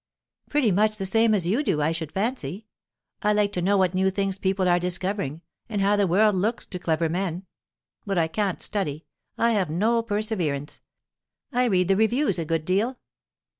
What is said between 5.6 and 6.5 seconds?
and how the world